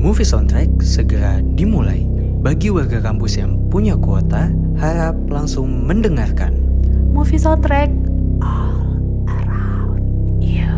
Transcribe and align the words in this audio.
Movie 0.00 0.24
Soundtrack 0.24 0.80
segera 0.80 1.44
dimulai. 1.44 2.08
Bagi 2.40 2.72
warga 2.72 3.04
kampus 3.04 3.36
yang 3.36 3.68
punya 3.68 4.00
kuota, 4.00 4.48
harap 4.80 5.12
langsung 5.28 5.84
mendengarkan. 5.84 6.56
Movie 7.12 7.36
soundtrack 7.36 7.92
all 8.40 8.96
around 9.28 10.00
you. 10.40 10.72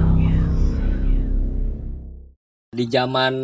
di 2.75 2.91
zaman 2.91 3.35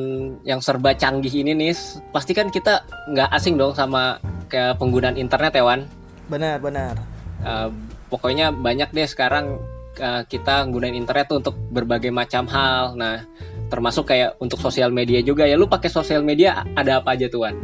yang 0.43 0.59
serba 0.59 0.99
canggih 0.99 1.31
ini 1.31 1.55
nih 1.55 1.71
pasti 2.11 2.35
kan 2.35 2.51
kita 2.51 2.83
nggak 3.15 3.31
asing 3.31 3.55
dong 3.55 3.71
sama 3.71 4.19
ke 4.51 4.75
penggunaan 4.83 5.15
internet 5.15 5.55
ya 5.55 5.63
Wan 5.63 5.87
Benar, 6.27 6.59
benar. 6.59 6.99
Eh, 7.47 7.71
pokoknya 8.11 8.51
banyak 8.51 8.91
deh 8.91 9.07
sekarang 9.07 9.63
eh, 9.95 10.27
kita 10.27 10.67
gunain 10.67 10.99
internet 10.99 11.31
tuh 11.31 11.39
untuk 11.39 11.55
berbagai 11.71 12.11
macam 12.11 12.51
hal 12.51 12.99
nah 12.99 13.23
termasuk 13.69 14.09
kayak 14.09 14.41
untuk 14.41 14.59
sosial 14.59 14.89
media 14.89 15.21
juga 15.21 15.45
ya 15.45 15.57
lu 15.57 15.69
pakai 15.69 15.93
sosial 15.93 16.25
media 16.25 16.65
ada 16.73 17.01
apa 17.01 17.15
aja 17.15 17.29
tuh 17.29 17.45
Wan 17.45 17.57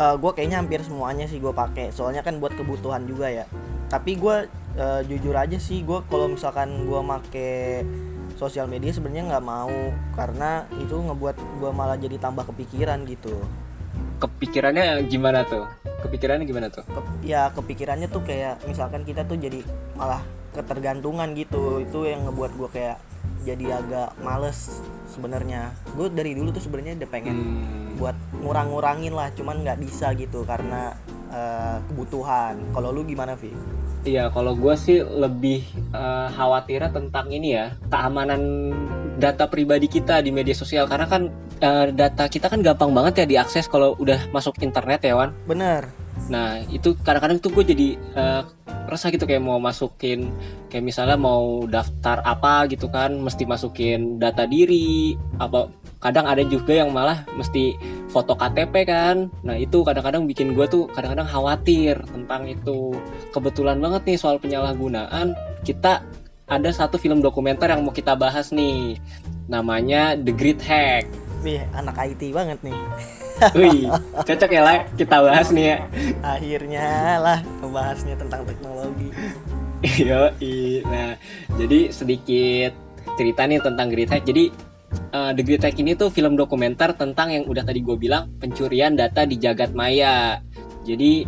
gue 0.00 0.32
kayaknya 0.32 0.64
hampir 0.64 0.80
semuanya 0.80 1.28
sih 1.28 1.36
gue 1.36 1.52
pakai. 1.52 1.92
Soalnya 1.92 2.24
kan 2.24 2.40
buat 2.40 2.56
kebutuhan 2.56 3.04
juga 3.04 3.28
ya. 3.28 3.44
Tapi 3.92 4.16
gue 4.16 4.48
eh, 4.80 5.00
jujur 5.04 5.36
aja 5.36 5.60
sih, 5.60 5.84
gue 5.84 6.00
kalau 6.08 6.32
misalkan 6.32 6.88
gue 6.88 7.00
make 7.04 7.84
sosial 8.40 8.64
media 8.64 8.88
sebenarnya 8.96 9.36
nggak 9.36 9.44
mau 9.44 9.92
karena 10.16 10.64
itu 10.80 10.96
ngebuat 10.96 11.36
gue 11.60 11.70
malah 11.76 12.00
jadi 12.00 12.16
tambah 12.16 12.48
kepikiran 12.48 13.04
gitu. 13.04 13.36
kepikirannya 14.20 15.00
gimana 15.08 15.48
tuh 15.48 15.64
kepikirannya 16.04 16.44
gimana 16.44 16.68
tuh 16.68 16.84
Ke- 16.84 17.24
ya 17.24 17.48
kepikirannya 17.56 18.04
tuh 18.12 18.20
kayak 18.20 18.60
misalkan 18.68 19.00
kita 19.00 19.24
tuh 19.24 19.40
jadi 19.40 19.64
malah 19.96 20.20
ketergantungan 20.56 21.32
gitu. 21.36 21.80
Itu 21.84 22.08
yang 22.08 22.28
ngebuat 22.28 22.52
gue 22.56 22.68
kayak 22.68 22.96
jadi 23.44 23.80
agak 23.80 24.16
males 24.20 24.84
sebenarnya. 25.10 25.74
Gue 25.98 26.08
dari 26.08 26.32
dulu 26.38 26.54
tuh 26.54 26.62
sebenarnya 26.62 27.02
udah 27.02 27.10
pengen 27.10 27.36
Hmm, 27.40 27.98
buat 28.00 28.16
ngurang-ngurangin 28.40 29.12
lah 29.12 29.28
cuman 29.36 29.60
nggak 29.66 29.78
bisa 29.82 30.14
gitu 30.16 30.46
karena 30.48 30.96
eh, 31.28 31.76
kebutuhan 31.90 32.56
kalau 32.72 32.94
lu 32.94 33.04
gimana 33.04 33.36
Vi? 33.36 33.52
Iya, 34.00 34.32
kalau 34.32 34.56
gue 34.56 34.74
sih 34.80 35.04
lebih 35.04 35.60
eh, 35.92 36.28
khawatirnya 36.32 36.90
tentang 36.94 37.28
ini 37.28 37.58
ya 37.58 37.76
keamanan 37.92 38.72
data 39.20 39.44
pribadi 39.44 39.84
kita 39.84 40.24
di 40.24 40.32
media 40.32 40.56
sosial 40.56 40.88
karena 40.88 41.04
kan 41.04 41.28
eh, 41.60 41.92
data 41.92 42.24
kita 42.30 42.48
kan 42.48 42.64
gampang 42.64 42.96
banget 42.96 43.24
ya 43.24 43.26
diakses 43.38 43.68
kalau 43.68 43.92
udah 44.00 44.32
masuk 44.32 44.56
internet 44.64 45.04
ya 45.04 45.18
Wan. 45.18 45.36
bener 45.44 45.92
Nah 46.30 46.62
itu 46.70 46.94
kadang-kadang 47.02 47.42
tuh 47.42 47.50
gue 47.50 47.64
jadi 47.74 47.88
eh, 47.96 48.42
resah 48.90 49.14
gitu 49.14 49.24
kayak 49.24 49.40
mau 49.40 49.62
masukin 49.62 50.34
kayak 50.68 50.84
misalnya 50.84 51.14
mau 51.14 51.64
daftar 51.64 52.20
apa 52.26 52.66
gitu 52.68 52.90
kan 52.90 53.14
mesti 53.14 53.46
masukin 53.46 54.18
data 54.18 54.44
diri 54.44 55.14
apa 55.38 55.70
kadang 56.00 56.26
ada 56.26 56.40
juga 56.42 56.80
yang 56.80 56.90
malah 56.90 57.22
mesti 57.36 57.76
foto 58.08 58.34
KTP 58.34 58.74
kan. 58.88 59.28
Nah 59.44 59.54
itu 59.54 59.84
kadang-kadang 59.84 60.24
bikin 60.24 60.56
gue 60.56 60.66
tuh 60.66 60.88
kadang-kadang 60.90 61.28
khawatir 61.28 62.00
tentang 62.08 62.48
itu. 62.48 62.96
Kebetulan 63.30 63.78
banget 63.78 64.02
nih 64.08 64.18
soal 64.18 64.40
penyalahgunaan 64.40 65.36
kita 65.62 66.02
ada 66.50 66.70
satu 66.74 66.98
film 66.98 67.22
dokumenter 67.22 67.70
yang 67.70 67.86
mau 67.86 67.94
kita 67.94 68.18
bahas 68.18 68.50
nih 68.50 68.98
namanya 69.46 70.18
The 70.18 70.32
Great 70.34 70.64
Hack. 70.64 71.06
Wih 71.44 71.62
anak 71.76 71.96
IT 72.00 72.32
banget 72.32 72.58
nih 72.64 72.76
Wih, 73.56 73.88
cocok 74.12 74.50
ya 74.52 74.62
lah 74.62 74.76
kita 74.94 75.16
bahas 75.24 75.48
nih 75.48 75.64
ya 75.64 75.76
akhirnya 76.20 76.88
lah 77.18 77.38
ngebahasnya 77.64 78.14
tentang 78.20 78.44
teknologi 78.44 79.08
Iya, 79.80 80.28
nah 80.84 81.16
jadi 81.56 81.88
sedikit 81.88 82.76
cerita 83.16 83.48
nih 83.48 83.64
tentang 83.64 83.88
Great 83.88 84.12
Hack. 84.12 84.28
Jadi 84.28 84.52
eh, 84.92 85.30
The 85.32 85.42
Great 85.42 85.64
Hack 85.64 85.76
ini 85.80 85.96
tuh 85.96 86.12
film 86.12 86.36
dokumenter 86.36 86.92
tentang 86.92 87.32
yang 87.32 87.48
udah 87.48 87.64
tadi 87.64 87.80
gue 87.80 87.96
bilang 87.96 88.28
pencurian 88.36 88.92
data 88.92 89.24
di 89.24 89.40
jagat 89.40 89.72
maya. 89.72 90.44
Jadi 90.84 91.24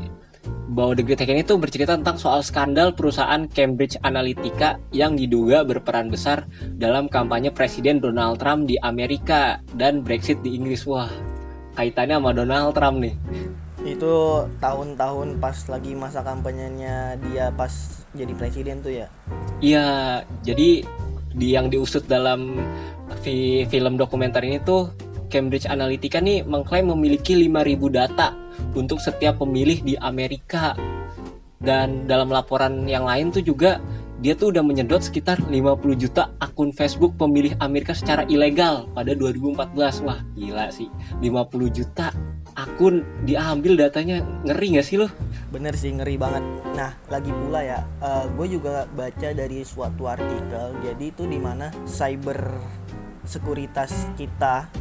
bahwa 0.72 0.92
The 0.96 1.04
Great 1.04 1.20
Hack 1.24 1.32
ini 1.32 1.44
tuh 1.44 1.56
bercerita 1.56 1.96
tentang 1.96 2.20
soal 2.20 2.44
skandal 2.44 2.92
perusahaan 2.92 3.44
Cambridge 3.48 3.96
Analytica 4.04 4.76
yang 4.92 5.16
diduga 5.16 5.64
berperan 5.64 6.12
besar 6.12 6.44
dalam 6.76 7.08
kampanye 7.08 7.52
Presiden 7.52 8.04
Donald 8.04 8.36
Trump 8.36 8.68
di 8.68 8.76
Amerika 8.84 9.64
dan 9.76 10.04
Brexit 10.04 10.40
di 10.44 10.56
Inggris. 10.56 10.84
Wah, 10.84 11.08
kaitannya 11.72 12.16
sama 12.18 12.30
Donald 12.32 12.72
Trump 12.72 13.00
nih. 13.00 13.14
itu 13.82 14.14
tahun-tahun 14.62 15.42
pas 15.42 15.58
lagi 15.66 15.98
masa 15.98 16.22
kampanyenya 16.22 17.18
dia 17.18 17.50
pas 17.50 17.72
jadi 18.14 18.30
presiden 18.32 18.78
tuh 18.78 18.94
ya 18.94 19.10
Iya, 19.58 19.86
jadi 20.40 20.86
di 21.32 21.48
yang 21.50 21.66
diusut 21.66 22.06
dalam 22.06 22.62
fi- 23.20 23.66
film 23.66 23.98
dokumenter 23.98 24.44
ini 24.44 24.62
tuh 24.62 24.94
Cambridge 25.26 25.66
Analytica 25.66 26.20
nih 26.20 26.44
mengklaim 26.44 26.92
memiliki 26.92 27.34
5000 27.34 27.48
data 27.88 28.36
untuk 28.76 29.00
setiap 29.00 29.40
pemilih 29.40 29.80
di 29.80 29.94
Amerika. 29.96 30.76
Dan 31.56 32.04
dalam 32.04 32.28
laporan 32.28 32.84
yang 32.84 33.06
lain 33.06 33.30
tuh 33.30 33.40
juga 33.40 33.78
dia 34.22 34.38
tuh 34.38 34.54
udah 34.54 34.62
menyedot 34.62 35.02
sekitar 35.02 35.42
50 35.42 35.82
juta 35.98 36.30
akun 36.38 36.70
Facebook 36.70 37.18
pemilih 37.18 37.58
Amerika 37.58 37.90
secara 37.90 38.22
ilegal 38.30 38.86
pada 38.94 39.18
2014. 39.18 40.06
Wah, 40.06 40.22
gila 40.38 40.70
sih. 40.70 40.86
50 41.18 41.74
juta 41.74 42.14
akun 42.54 43.02
diambil 43.26 43.74
datanya 43.74 44.22
ngeri 44.46 44.78
gak 44.78 44.86
sih 44.86 44.96
lo? 45.02 45.10
bener 45.52 45.76
sih 45.76 45.92
ngeri 45.92 46.16
banget 46.16 46.40
nah 46.72 46.96
lagi 47.12 47.28
pula 47.28 47.60
ya 47.60 47.84
gue 48.32 48.46
juga 48.48 48.88
baca 48.88 49.28
dari 49.36 49.60
suatu 49.68 50.08
artikel 50.08 50.80
jadi 50.80 51.04
itu 51.12 51.28
di 51.28 51.36
mana 51.36 51.68
cyber 51.84 52.56
sekuritas 53.28 54.08
kita 54.16 54.72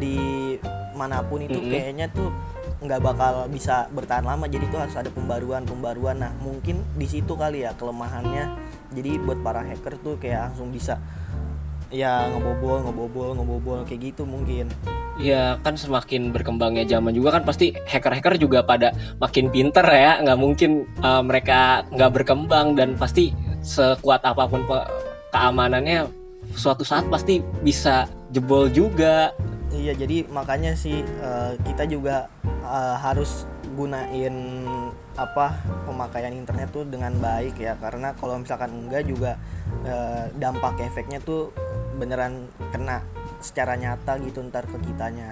di 0.00 0.56
mana 0.96 1.20
pun 1.20 1.44
itu 1.44 1.60
Mm-mm. 1.60 1.70
kayaknya 1.70 2.08
tuh 2.08 2.32
nggak 2.80 3.00
bakal 3.04 3.48
bisa 3.52 3.86
bertahan 3.92 4.24
lama 4.24 4.48
jadi 4.48 4.64
tuh 4.72 4.80
harus 4.80 4.96
ada 4.96 5.12
pembaruan 5.12 5.68
pembaruan 5.68 6.24
nah 6.24 6.32
mungkin 6.40 6.80
di 6.96 7.04
situ 7.04 7.36
kali 7.36 7.68
ya 7.68 7.76
kelemahannya 7.76 8.56
jadi 8.94 9.18
buat 9.20 9.42
para 9.42 9.60
hacker 9.60 9.98
tuh 10.00 10.14
kayak 10.22 10.50
langsung 10.50 10.70
bisa 10.70 10.96
ya 11.94 12.26
ngebobol 12.32 12.82
ngebobol 12.86 13.28
ngebobol 13.38 13.78
kayak 13.86 14.14
gitu 14.14 14.22
mungkin. 14.26 14.70
Ya 15.14 15.62
kan 15.62 15.78
semakin 15.78 16.34
berkembangnya 16.34 16.98
zaman 16.98 17.14
juga 17.14 17.38
kan 17.38 17.46
pasti 17.46 17.70
hacker-hacker 17.86 18.34
juga 18.34 18.66
pada 18.66 18.90
makin 19.22 19.46
pinter 19.50 19.86
ya. 19.86 20.18
Nggak 20.22 20.38
mungkin 20.38 20.70
uh, 21.06 21.22
mereka 21.22 21.86
nggak 21.94 22.10
berkembang 22.22 22.74
dan 22.74 22.98
pasti 22.98 23.30
sekuat 23.62 24.26
apa 24.26 24.50
pun 24.50 24.66
keamanannya 25.30 26.10
suatu 26.54 26.82
saat 26.86 27.06
pasti 27.10 27.42
bisa 27.62 28.10
jebol 28.34 28.70
juga. 28.70 29.34
Iya, 29.74 29.94
jadi 29.98 30.22
makanya 30.30 30.78
sih 30.78 31.02
eh, 31.02 31.52
kita 31.66 31.82
juga 31.90 32.30
eh, 32.46 32.96
harus 33.02 33.48
gunain 33.74 34.62
apa 35.14 35.62
pemakaian 35.86 36.34
internet 36.34 36.74
tuh 36.74 36.82
dengan 36.82 37.14
baik 37.22 37.54
ya 37.62 37.78
karena 37.78 38.10
kalau 38.18 38.34
misalkan 38.42 38.70
enggak 38.86 39.06
juga 39.06 39.38
eh, 39.86 40.26
dampak 40.34 40.82
efeknya 40.82 41.22
tuh 41.22 41.54
beneran 41.94 42.50
kena 42.74 43.06
secara 43.38 43.78
nyata 43.78 44.18
gitu 44.18 44.42
ntar 44.50 44.66
ke 44.66 44.78
kitanya. 44.82 45.30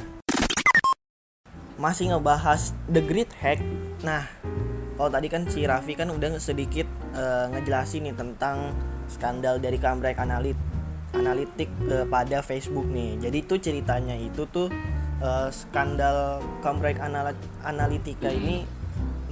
Masih 1.80 2.14
ngebahas 2.14 2.70
The 2.86 3.02
Great 3.02 3.34
Hack. 3.42 3.58
Nah, 4.06 4.22
kalau 4.94 5.10
tadi 5.10 5.26
kan 5.26 5.50
si 5.50 5.66
Raffi 5.66 5.98
kan 5.98 6.14
udah 6.14 6.38
sedikit 6.38 6.86
eh, 7.18 7.46
ngejelasin 7.50 8.06
nih 8.06 8.14
tentang 8.14 8.70
skandal 9.10 9.58
dari 9.58 9.82
Cambridge 9.82 10.20
Analyt 10.20 10.58
Analytic 11.18 11.68
eh, 11.90 12.06
pada 12.06 12.38
Facebook 12.38 12.86
nih. 12.86 13.18
Jadi 13.18 13.38
tuh 13.50 13.58
ceritanya 13.58 14.14
itu 14.14 14.46
tuh 14.46 14.70
eh, 15.18 15.48
skandal 15.50 16.38
Cambridge 16.62 17.02
Anal- 17.02 17.34
Analytica 17.66 18.30
ini 18.30 18.62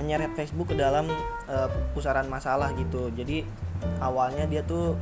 menyeret 0.01 0.33
Facebook 0.33 0.73
ke 0.73 0.77
dalam 0.81 1.05
eh, 1.45 1.69
pusaran 1.93 2.25
masalah 2.33 2.73
gitu. 2.81 3.13
Jadi 3.13 3.45
awalnya 4.01 4.49
dia 4.49 4.65
tuh 4.65 4.97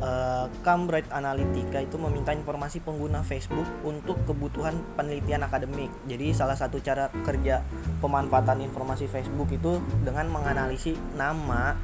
eh, 0.00 0.46
Cambridge 0.64 1.12
Analytica 1.12 1.84
itu 1.84 2.00
meminta 2.00 2.32
informasi 2.32 2.80
pengguna 2.80 3.20
Facebook 3.20 3.68
untuk 3.84 4.16
kebutuhan 4.24 4.72
penelitian 4.96 5.44
akademik. 5.44 5.92
Jadi 6.08 6.32
salah 6.32 6.56
satu 6.56 6.80
cara 6.80 7.12
kerja 7.12 7.60
pemanfaatan 8.00 8.64
informasi 8.64 9.04
Facebook 9.04 9.52
itu 9.52 9.84
dengan 10.00 10.32
menganalisis 10.32 10.96
nama, 11.12 11.76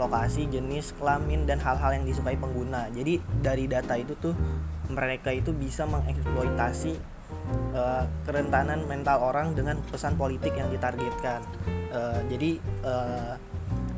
lokasi, 0.00 0.48
jenis, 0.48 0.96
kelamin 0.96 1.44
dan 1.44 1.60
hal-hal 1.60 2.00
yang 2.00 2.08
disukai 2.08 2.40
pengguna. 2.40 2.88
Jadi 2.96 3.20
dari 3.44 3.68
data 3.68 3.94
itu 4.00 4.16
tuh 4.16 4.32
mereka 4.88 5.32
itu 5.32 5.52
bisa 5.52 5.84
mengeksploitasi 5.84 7.13
eh, 7.74 8.04
kerentanan 8.26 8.86
mental 8.86 9.22
orang 9.22 9.54
dengan 9.54 9.78
pesan 9.90 10.14
politik 10.14 10.54
yang 10.54 10.68
ditargetkan. 10.70 11.40
Eh, 11.94 12.20
jadi 12.30 12.50
eh, 12.82 13.34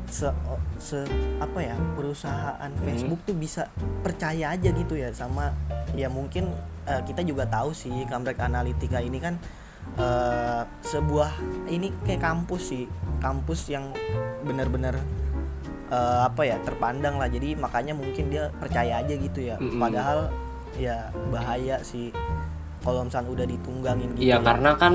se, 0.07 0.31
se 0.79 0.99
apa 1.37 1.59
ya 1.59 1.75
perusahaan 1.93 2.71
Facebook 2.81 3.21
tuh 3.27 3.35
bisa 3.35 3.67
percaya 4.01 4.55
aja 4.55 4.69
gitu 4.71 4.95
ya 4.95 5.11
sama 5.11 5.51
ya 5.93 6.07
mungkin 6.07 6.47
eh, 6.87 7.01
kita 7.03 7.21
juga 7.27 7.43
tahu 7.45 7.75
sih 7.75 7.91
Cambridge 8.07 8.39
Analytica 8.39 9.03
ini 9.03 9.19
kan 9.19 9.35
eh, 9.99 10.63
sebuah 10.87 11.31
ini 11.67 11.91
kayak 12.07 12.23
kampus 12.23 12.71
sih 12.71 12.83
kampus 13.19 13.67
yang 13.67 13.91
benar-benar 14.47 14.95
eh, 15.91 16.19
apa 16.23 16.41
ya 16.47 16.57
terpandang 16.63 17.19
lah 17.19 17.27
jadi 17.27 17.59
makanya 17.59 17.91
mungkin 17.91 18.31
dia 18.31 18.47
percaya 18.55 19.03
aja 19.03 19.13
gitu 19.13 19.43
ya 19.43 19.59
Mm-mm. 19.59 19.79
padahal 19.79 20.31
ya 20.79 21.11
bahaya 21.33 21.83
sih 21.83 22.15
kalau 22.87 23.03
misalnya 23.03 23.29
udah 23.35 23.47
ditunggangin 23.51 24.07
gitu 24.15 24.23
Iya 24.23 24.39
ya. 24.39 24.45
karena 24.47 24.71
kan 24.79 24.93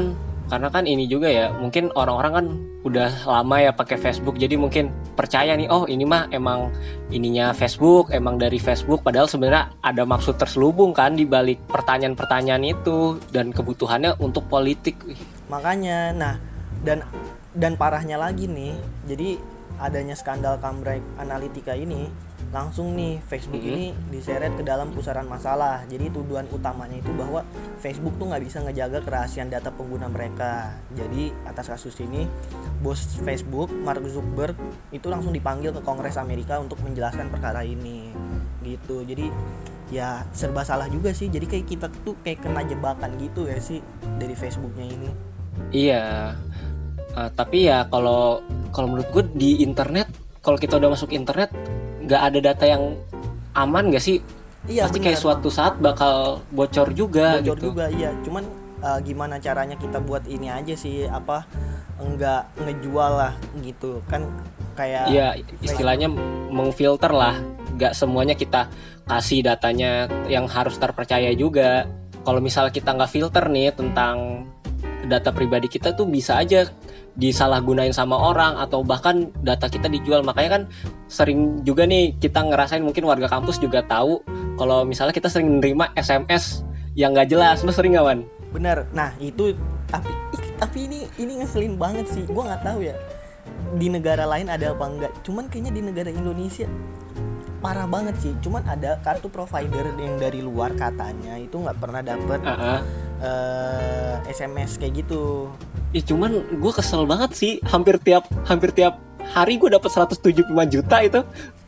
karena 0.48 0.68
kan 0.68 0.84
ini 0.84 1.04
juga 1.08 1.28
ya 1.28 1.52
mungkin 1.52 1.92
orang-orang 1.92 2.32
kan 2.32 2.46
udah 2.82 3.08
lama 3.24 3.56
ya 3.62 3.70
pakai 3.72 3.96
Facebook 3.96 4.36
jadi 4.36 4.58
mungkin 4.58 4.90
percaya 5.14 5.54
nih 5.54 5.70
oh 5.70 5.86
ini 5.86 6.02
mah 6.02 6.28
emang 6.34 6.72
ininya 7.14 7.54
Facebook 7.54 8.10
emang 8.10 8.36
dari 8.36 8.58
Facebook 8.58 9.06
padahal 9.06 9.30
sebenarnya 9.30 9.70
ada 9.80 10.02
maksud 10.02 10.36
terselubung 10.36 10.90
kan 10.92 11.14
di 11.14 11.24
balik 11.24 11.62
pertanyaan-pertanyaan 11.70 12.64
itu 12.68 13.16
dan 13.30 13.54
kebutuhannya 13.54 14.18
untuk 14.18 14.44
politik 14.50 14.98
makanya 15.46 16.10
nah 16.12 16.34
dan 16.82 17.06
dan 17.54 17.78
parahnya 17.78 18.18
lagi 18.18 18.50
nih 18.50 18.74
jadi 19.06 19.38
adanya 19.78 20.18
skandal 20.18 20.58
Cambridge 20.58 21.06
Analytica 21.16 21.72
ini 21.78 22.10
langsung 22.50 22.98
nih 22.98 23.22
Facebook 23.22 23.62
Mhm. 23.62 23.70
ini 23.70 23.84
diseret 24.10 24.52
ke 24.58 24.66
dalam 24.66 24.90
pusaran 24.90 25.24
masalah. 25.24 25.86
Jadi 25.86 26.10
tuduhan 26.10 26.50
utamanya 26.50 26.98
itu 26.98 27.12
bahwa 27.14 27.46
Facebook 27.78 28.18
tuh 28.18 28.32
nggak 28.32 28.42
bisa 28.42 28.58
ngejaga 28.66 28.98
kerahasiaan 29.06 29.48
data 29.48 29.70
pengguna 29.70 30.10
mereka. 30.10 30.74
Jadi 30.92 31.30
atas 31.46 31.70
kasus 31.70 31.94
ini 32.02 32.26
bos 32.82 33.06
Facebook 33.22 33.70
Mark 33.70 34.02
Zuckerberg 34.04 34.58
itu 34.90 35.06
langsung 35.06 35.30
dipanggil 35.30 35.70
ke 35.70 35.80
Kongres 35.80 36.18
Amerika 36.18 36.58
untuk 36.58 36.82
menjelaskan 36.82 37.30
perkara 37.30 37.62
ini. 37.62 38.10
Gitu. 38.62 39.06
Jadi 39.06 39.30
ya 39.92 40.24
serba 40.32 40.64
salah 40.64 40.88
juga 40.88 41.12
sih. 41.12 41.28
Jadi 41.28 41.46
kayak 41.46 41.66
kita 41.68 41.86
tuh 42.02 42.16
kayak 42.24 42.42
kena 42.42 42.64
jebakan 42.64 43.14
gitu 43.20 43.46
ya 43.46 43.60
sih 43.60 43.78
dari 44.18 44.32
Facebooknya 44.34 44.86
ini. 44.88 45.10
Iya. 45.72 46.34
Eh, 47.12 47.30
tapi 47.36 47.68
ya 47.68 47.84
kalau 47.92 48.40
kalau 48.72 48.88
menurut 48.88 49.08
gue 49.12 49.24
di 49.36 49.50
internet 49.60 50.08
kalau 50.40 50.56
kita 50.56 50.80
udah 50.80 50.96
masuk 50.96 51.12
internet 51.12 51.52
nggak 52.06 52.22
ada 52.32 52.38
data 52.52 52.64
yang 52.66 52.82
aman 53.52 53.92
gak 53.92 54.02
sih 54.02 54.18
iya 54.66 54.86
pasti 54.86 54.98
bener. 54.98 55.06
kayak 55.12 55.20
suatu 55.20 55.48
saat 55.52 55.76
bakal 55.78 56.40
bocor 56.50 56.90
juga 56.94 57.38
bocor 57.38 57.56
gitu 57.56 57.64
juga 57.72 57.86
iya 57.92 58.10
cuman 58.24 58.44
uh, 58.82 58.98
gimana 59.02 59.38
caranya 59.38 59.76
kita 59.78 60.02
buat 60.02 60.24
ini 60.26 60.48
aja 60.50 60.74
sih 60.74 61.06
apa 61.06 61.46
enggak 62.02 62.50
ngejual 62.58 63.12
lah 63.14 63.32
gitu 63.62 64.02
kan 64.10 64.26
kayak 64.74 65.04
Iya, 65.08 65.28
istilahnya 65.60 66.08
mengfilter 66.48 67.12
lah. 67.12 67.36
Gak 67.76 67.96
semuanya 67.96 68.36
kita 68.36 68.68
kasih 69.08 69.44
datanya 69.44 70.08
yang 70.28 70.48
harus 70.48 70.76
terpercaya 70.80 71.32
juga. 71.36 71.88
Kalau 72.22 72.38
misalnya 72.38 72.70
kita 72.70 72.94
nggak 72.94 73.10
filter 73.10 73.44
nih 73.50 73.74
tentang 73.74 74.46
data 75.08 75.34
pribadi 75.34 75.66
kita 75.66 75.94
tuh 75.94 76.06
bisa 76.06 76.38
aja 76.38 76.68
disalahgunain 77.18 77.92
sama 77.92 78.16
orang 78.16 78.56
atau 78.58 78.84
bahkan 78.84 79.30
data 79.42 79.66
kita 79.66 79.90
dijual. 79.90 80.22
Makanya 80.22 80.50
kan 80.60 80.62
sering 81.10 81.62
juga 81.66 81.86
nih 81.86 82.16
kita 82.18 82.42
ngerasain 82.42 82.82
mungkin 82.82 83.04
warga 83.06 83.30
kampus 83.30 83.58
juga 83.58 83.82
tahu 83.84 84.22
kalau 84.56 84.86
misalnya 84.86 85.12
kita 85.12 85.28
sering 85.28 85.60
nerima 85.60 85.90
SMS 85.98 86.62
yang 86.98 87.12
nggak 87.12 87.32
jelas. 87.32 87.60
Lu 87.66 87.72
sering 87.74 87.98
nggak, 87.98 88.06
Wan? 88.06 88.20
bener 88.52 88.84
nah 88.92 89.10
itu 89.18 89.56
tapi 89.88 90.12
tapi 90.60 90.78
ini 90.86 91.08
ini 91.16 91.40
ngeselin 91.42 91.80
banget 91.80 92.06
sih 92.06 92.22
gua 92.28 92.52
nggak 92.52 92.62
tahu 92.62 92.80
ya 92.84 92.94
di 93.80 93.88
negara 93.88 94.28
lain 94.28 94.52
ada 94.52 94.76
apa 94.76 94.84
enggak 94.84 95.12
cuman 95.24 95.48
kayaknya 95.48 95.72
di 95.72 95.82
negara 95.82 96.12
Indonesia 96.12 96.68
parah 97.62 97.86
banget 97.86 98.18
sih 98.18 98.34
cuman 98.42 98.66
ada 98.66 98.98
kartu 99.06 99.30
provider 99.30 99.94
yang 99.96 100.18
dari 100.18 100.42
luar 100.42 100.74
katanya 100.74 101.38
itu 101.38 101.54
nggak 101.54 101.78
pernah 101.78 102.02
dapet 102.02 102.42
Heeh. 102.42 102.78
eh, 103.22 104.14
SMS 104.28 104.76
kayak 104.82 105.06
gitu 105.06 105.48
Ih, 105.92 106.02
cuman 106.02 106.42
gue 106.58 106.72
kesel 106.74 107.06
banget 107.06 107.38
sih 107.38 107.52
hampir 107.68 108.02
tiap 108.02 108.26
hampir 108.48 108.74
tiap 108.74 108.98
hari 109.22 109.56
gue 109.62 109.70
dapat 109.70 109.88
175 109.88 110.50
juta 110.66 110.96
itu 111.00 111.20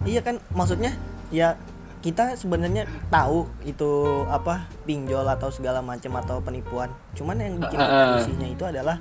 Iya 0.04 0.20
kan 0.20 0.36
maksudnya 0.52 0.92
ya 1.32 1.56
kita 2.04 2.36
sebenarnya 2.36 2.84
tahu 3.08 3.48
itu 3.64 3.88
apa 4.28 4.68
pinjol 4.84 5.24
atau 5.24 5.48
segala 5.48 5.80
macam 5.80 6.20
atau 6.20 6.36
penipuan. 6.44 6.92
Cuman 7.16 7.40
yang 7.40 7.56
bikin 7.56 7.80
ah. 7.80 8.20
isinya 8.20 8.44
itu 8.44 8.60
adalah 8.68 9.00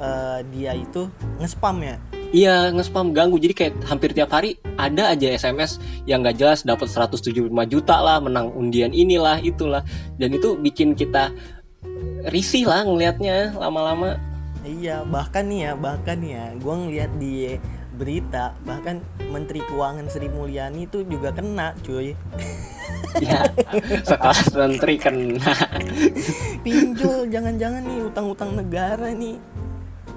eh, 0.00 0.38
dia 0.50 0.72
itu 0.74 1.06
nge-spam 1.38 1.76
ya. 1.84 1.96
Iya 2.30 2.70
nge-spam 2.72 3.10
ganggu. 3.10 3.36
Jadi 3.42 3.54
kayak 3.54 3.74
hampir 3.90 4.14
tiap 4.16 4.30
hari 4.32 4.56
ada 4.78 5.12
aja 5.12 5.28
SMS 5.34 5.82
yang 6.06 6.22
gak 6.22 6.38
jelas 6.38 6.62
dapat 6.62 6.86
175 6.88 7.50
juta 7.68 7.96
lah 8.00 8.22
menang 8.22 8.54
undian 8.54 8.94
inilah 8.94 9.42
itulah. 9.42 9.84
Dan 10.16 10.32
itu 10.34 10.54
bikin 10.54 10.94
kita 10.94 11.34
risih 12.30 12.70
lah 12.70 12.86
ngelihatnya 12.86 13.54
lama-lama. 13.58 14.16
Iya, 14.60 15.08
bahkan 15.08 15.48
nih 15.48 15.60
ya, 15.66 15.72
bahkan 15.72 16.20
nih 16.20 16.32
ya, 16.36 16.46
gua 16.60 16.74
ngeliat 16.84 17.10
di 17.16 17.56
berita 18.00 18.56
bahkan 18.64 19.04
Menteri 19.28 19.60
Keuangan 19.60 20.08
Sri 20.08 20.32
Mulyani 20.32 20.88
itu 20.88 21.04
juga 21.04 21.36
kena, 21.36 21.76
cuy. 21.84 22.16
ya 23.24 23.44
sekelas 24.06 24.56
menteri 24.56 24.96
kena. 24.96 25.52
Pinjol, 26.64 27.28
jangan-jangan 27.28 27.82
nih 27.84 28.00
utang-utang 28.08 28.56
negara 28.56 29.12
nih 29.12 29.36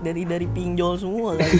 dari 0.03 0.21
dari 0.23 0.45
pinjol 0.45 0.93
semua 0.95 1.39
kan. 1.39 1.49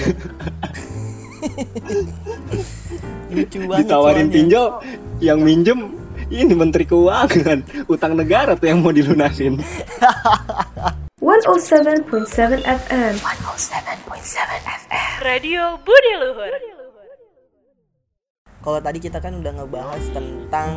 Lucu 3.34 3.60
banget 3.66 3.80
ditawarin 3.84 4.16
soalnya. 4.22 4.36
pinjol 4.36 4.68
yang 5.19 5.40
minjem 5.42 5.80
ini 6.30 6.54
menteri 6.54 6.86
keuangan 6.86 7.60
utang 7.88 8.13
negara 8.13 8.54
tuh 8.54 8.68
yang 8.68 8.80
mau 8.80 8.92
dilunasin 8.92 9.60
107.7 11.18 12.04
FM. 12.62 13.13
107.7 13.16 14.04
FM. 14.60 15.12
Radio 15.22 15.80
Budi 15.80 16.13
Luhur. 16.19 16.51
Kalau 18.60 18.80
tadi 18.80 19.00
kita 19.00 19.19
kan 19.19 19.36
udah 19.36 19.51
ngebahas 19.54 20.04
tentang 20.10 20.72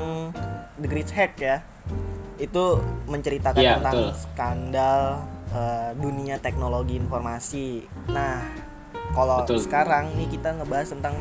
The 0.76 0.86
Great 0.86 1.10
Hack 1.10 1.38
ya. 1.38 1.62
Itu 2.36 2.78
menceritakan 3.06 3.58
Iya, 3.58 3.78
tentang 3.78 3.94
betul. 3.96 4.10
skandal 4.16 5.00
eh, 5.52 5.90
dunia 5.94 6.38
teknologi 6.40 6.96
informasi. 6.96 7.84
Nah, 8.10 8.42
kalau 9.12 9.44
sekarang 9.46 10.14
nih 10.16 10.28
kita 10.32 10.56
ngebahas 10.56 10.92
tentang 10.92 11.14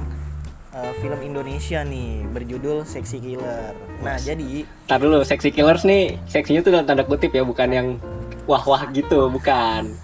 eh, 0.74 0.92
film 1.00 1.19
Indonesia 1.22 1.83
nih 1.83 2.25
berjudul 2.30 2.83
Sexy 2.83 3.22
Killer. 3.22 3.75
Nah, 4.01 4.18
jadi 4.19 4.66
Ntar 4.86 5.00
dulu, 5.01 5.24
seksi 5.25 5.50
killers 5.50 5.81
nih, 5.81 6.19
seksinya 6.30 6.62
tuh 6.62 6.72
dalam 6.75 6.86
tanda 6.86 7.01
kutip 7.01 7.33
ya, 7.33 7.42
bukan 7.42 7.69
yang 7.72 7.88
wah-wah 8.45 8.86
gitu, 8.94 9.31
bukan. 9.33 9.89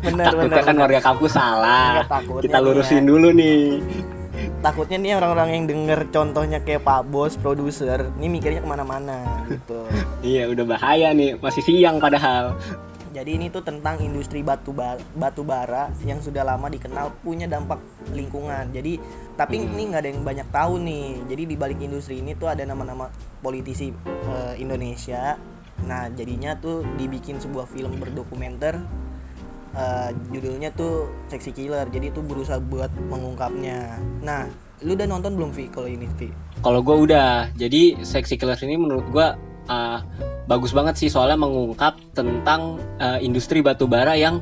benar 0.00 0.32
Takutnya 0.32 0.62
kan 0.64 0.76
warga 0.80 1.00
kampus 1.04 1.32
salah. 1.36 2.00
Nggak, 2.00 2.08
takutnya 2.08 2.42
Kita 2.48 2.58
lurusin 2.64 3.04
ya. 3.04 3.08
dulu 3.08 3.28
nih. 3.36 3.64
takutnya 4.60 4.96
nih 5.00 5.12
orang-orang 5.16 5.48
yang 5.56 5.64
denger 5.68 6.00
contohnya 6.12 6.60
kayak 6.60 6.84
Pak 6.84 7.08
Bos 7.08 7.36
produser, 7.36 8.12
ini 8.20 8.28
mikirnya 8.28 8.60
ke 8.60 8.68
mana-mana 8.68 9.44
gitu. 9.48 9.84
Iya, 10.20 10.52
udah 10.52 10.64
bahaya 10.68 11.16
nih, 11.16 11.40
masih 11.40 11.64
siang 11.64 11.96
padahal. 11.96 12.52
Jadi 13.10 13.40
ini 13.42 13.50
tuh 13.50 13.66
tentang 13.66 13.98
industri 13.98 14.38
batu 14.38 14.70
bara, 14.70 15.00
batu 15.18 15.42
bara 15.42 15.90
yang 16.06 16.22
sudah 16.22 16.46
lama 16.46 16.70
dikenal 16.70 17.10
punya 17.26 17.50
dampak 17.50 17.82
lingkungan. 18.14 18.70
Jadi 18.70 19.02
tapi 19.34 19.58
Hmm. 19.58 19.74
ini 19.74 19.82
nggak 19.90 20.02
ada 20.06 20.10
yang 20.14 20.22
banyak 20.22 20.48
tahu 20.54 20.78
nih. 20.78 21.06
Jadi 21.26 21.42
di 21.50 21.56
balik 21.58 21.82
industri 21.82 22.22
ini 22.22 22.38
tuh 22.38 22.46
ada 22.46 22.62
nama-nama 22.62 23.10
politisi 23.42 23.90
eh, 24.06 24.54
Indonesia. 24.62 25.34
Nah 25.90 26.06
jadinya 26.14 26.54
tuh 26.54 26.86
dibikin 26.94 27.42
sebuah 27.42 27.66
film 27.66 27.98
berdokumenter. 27.98 28.78
eh, 29.70 30.10
judulnya 30.34 30.74
tuh 30.74 31.14
Sexy 31.30 31.54
Killer. 31.54 31.86
Jadi 31.90 32.10
itu 32.10 32.18
berusaha 32.22 32.58
buat 32.58 32.90
mengungkapnya. 33.06 34.02
Nah 34.18 34.50
lu 34.82 34.98
udah 34.98 35.06
nonton 35.06 35.38
belum 35.38 35.54
Vi 35.54 35.70
kalau 35.70 35.86
ini 35.86 36.10
Vi? 36.18 36.26
Kalau 36.58 36.82
gue 36.82 36.96
udah, 37.06 37.54
jadi 37.54 38.02
seksi 38.02 38.34
killers 38.34 38.66
ini 38.66 38.74
menurut 38.74 39.06
gue 39.14 39.26
uh, 39.68 40.00
bagus 40.48 40.72
banget 40.72 40.96
sih 40.96 41.10
soalnya 41.12 41.36
mengungkap 41.36 42.00
tentang 42.16 42.80
uh, 43.02 43.18
industri 43.20 43.60
batu 43.60 43.84
bara 43.84 44.16
yang 44.16 44.40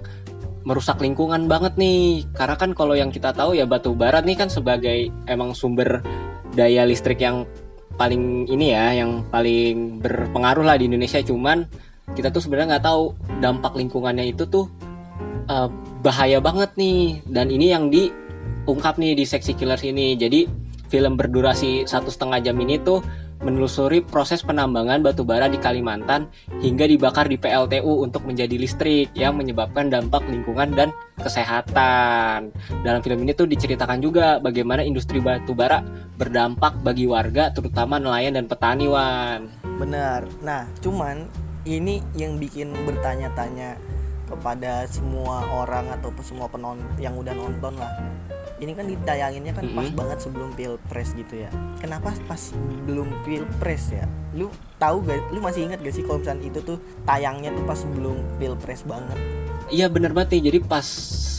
merusak 0.69 1.01
lingkungan 1.01 1.49
banget 1.49 1.75
nih. 1.81 2.29
Karena 2.37 2.57
kan 2.61 2.77
kalau 2.77 2.93
yang 2.93 3.09
kita 3.09 3.33
tahu 3.33 3.57
ya 3.57 3.65
batu 3.65 3.97
bara 3.97 4.21
nih 4.21 4.37
kan 4.37 4.53
sebagai 4.53 5.09
emang 5.25 5.57
sumber 5.57 6.05
daya 6.53 6.85
listrik 6.85 7.25
yang 7.25 7.49
paling 7.97 8.47
ini 8.47 8.77
ya, 8.77 8.95
yang 9.05 9.25
paling 9.33 9.99
berpengaruh 10.05 10.63
lah 10.69 10.77
di 10.77 10.87
Indonesia. 10.87 11.25
Cuman 11.25 11.65
kita 12.13 12.29
tuh 12.29 12.45
sebenarnya 12.45 12.77
nggak 12.77 12.87
tahu 12.87 13.17
dampak 13.41 13.73
lingkungannya 13.77 14.29
itu 14.29 14.45
tuh 14.45 14.69
uh, 15.49 15.73
bahaya 16.05 16.39
banget 16.39 16.69
nih. 16.77 17.25
Dan 17.25 17.49
ini 17.49 17.73
yang 17.73 17.89
diungkap 17.89 19.01
nih 19.01 19.17
di 19.17 19.25
seksi 19.25 19.57
killers 19.57 19.85
ini. 19.89 20.21
Jadi 20.21 20.45
film 20.89 21.17
berdurasi 21.21 21.85
satu 21.85 22.09
setengah 22.09 22.41
jam 22.41 22.57
ini 22.61 22.81
tuh 22.81 23.05
menelusuri 23.43 24.03
proses 24.03 24.43
penambangan 24.43 25.03
batu 25.03 25.23
bara 25.23 25.47
di 25.47 25.59
Kalimantan 25.61 26.27
hingga 26.59 26.91
dibakar 26.91 27.31
di 27.31 27.39
PLTU 27.39 28.03
untuk 28.03 28.27
menjadi 28.27 28.59
listrik 28.59 29.15
yang 29.15 29.39
menyebabkan 29.39 29.91
dampak 29.91 30.27
lingkungan 30.27 30.75
dan 30.75 30.91
kesehatan. 31.19 32.51
Dalam 32.83 33.01
film 33.03 33.23
ini 33.23 33.35
tuh 33.35 33.47
diceritakan 33.47 34.03
juga 34.03 34.43
bagaimana 34.43 34.83
industri 34.83 35.23
batu 35.23 35.55
bara 35.55 35.83
berdampak 36.19 36.83
bagi 36.83 37.07
warga 37.07 37.55
terutama 37.55 38.03
nelayan 38.03 38.39
dan 38.39 38.47
petani 38.51 38.87
wan. 38.91 39.47
Benar. 39.79 40.27
Nah, 40.43 40.67
cuman 40.83 41.31
ini 41.63 42.03
yang 42.19 42.41
bikin 42.43 42.75
bertanya-tanya 42.87 43.79
kepada 44.29 44.85
semua 44.91 45.41
orang 45.49 45.89
atau 45.89 46.13
semua 46.21 46.47
penonton 46.51 46.85
yang 47.01 47.17
udah 47.17 47.33
nonton 47.33 47.81
lah. 47.81 47.93
Ini 48.59 48.73
kan 48.75 48.87
ditayanginnya 48.91 49.53
kan 49.55 49.65
pas 49.73 49.87
Mm-mm. 49.87 49.99
banget 49.99 50.19
sebelum 50.23 50.51
pilpres 50.55 51.15
gitu 51.15 51.47
ya 51.47 51.51
kenapa 51.79 52.15
pas 52.27 52.43
belum 52.87 53.09
pilpres 53.23 53.95
ya 53.95 54.05
lu 54.35 54.51
tahu 54.77 55.03
gak 55.07 55.31
lu 55.31 55.39
masih 55.43 55.71
ingat 55.71 55.79
gak 55.83 55.95
sih 55.95 56.03
kalau 56.03 56.21
misalnya 56.23 56.45
itu 56.47 56.61
tuh 56.63 56.79
tayangnya 57.07 57.51
tuh 57.55 57.65
pas 57.65 57.79
sebelum 57.79 58.19
pilpres 58.39 58.83
banget 58.87 59.19
Iya 59.69 59.93
bener 59.93 60.17
banget 60.17 60.41
nih. 60.41 60.49
Jadi 60.49 60.59
pas 60.65 60.87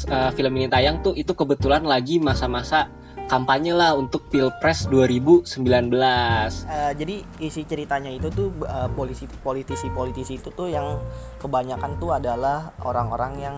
uh, 0.06 0.30
film 0.38 0.54
ini 0.62 0.70
tayang 0.70 1.02
tuh 1.02 1.18
itu 1.18 1.34
kebetulan 1.34 1.82
lagi 1.82 2.22
masa-masa 2.22 2.86
kampanye 3.30 3.78
lah 3.78 3.94
untuk 3.94 4.26
Pilpres 4.34 4.90
2019. 4.90 5.46
Eh, 5.54 6.92
jadi 6.98 7.16
isi 7.38 7.62
ceritanya 7.62 8.10
itu 8.10 8.26
tuh 8.34 8.50
eh, 8.66 8.90
polisi 8.98 9.30
politisi-politisi 9.30 10.42
itu 10.42 10.50
tuh 10.50 10.66
yang 10.66 10.98
kebanyakan 11.38 12.02
tuh 12.02 12.18
adalah 12.18 12.74
orang-orang 12.82 13.34
yang 13.38 13.58